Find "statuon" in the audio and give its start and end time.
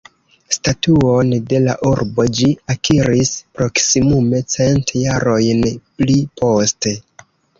0.55-1.27